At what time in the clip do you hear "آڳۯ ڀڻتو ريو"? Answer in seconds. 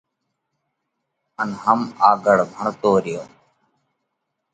2.09-3.23